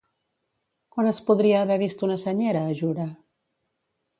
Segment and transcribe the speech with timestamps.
[0.95, 3.07] Quan es podria haver vist una senyera a Jura?